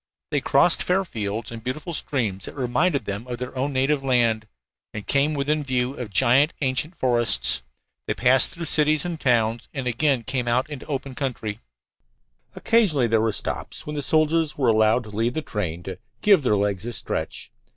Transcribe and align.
They 0.31 0.41
crossed 0.41 0.81
fair 0.81 1.05
fields 1.05 1.51
and 1.51 1.63
beautiful 1.63 1.93
streams 1.93 2.45
that 2.45 2.55
reminded 2.55 3.05
them 3.05 3.27
of 3.27 3.37
their 3.37 3.55
own 3.55 3.71
native 3.71 4.03
land, 4.03 4.47
and 4.95 5.05
came 5.05 5.35
within 5.35 5.63
view 5.63 5.93
of 5.95 6.09
giant 6.09 6.53
ancient 6.61 6.95
forests. 6.97 7.61
They 8.07 8.15
passed 8.15 8.49
through 8.49 8.65
cities 8.65 9.05
and 9.05 9.21
towns 9.21 9.67
and 9.75 9.85
again 9.85 10.23
came 10.23 10.47
out 10.47 10.67
into 10.71 10.87
the 10.87 10.91
open 10.91 11.13
country. 11.13 11.59
Occasionally 12.55 13.05
there 13.09 13.21
were 13.21 13.31
stops, 13.31 13.85
when 13.85 13.95
the 13.95 14.01
soldiers 14.01 14.57
were 14.57 14.69
allowed 14.69 15.03
to 15.03 15.11
leave 15.11 15.35
the 15.35 15.43
train 15.43 15.83
"to 15.83 15.99
give 16.23 16.41
their 16.41 16.57
legs 16.57 16.83
a 16.87 16.93
stretch." 16.93 17.51